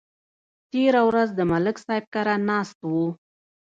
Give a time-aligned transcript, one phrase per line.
[0.71, 3.07] تېره ورځ د ملک صاحب کره ناست وو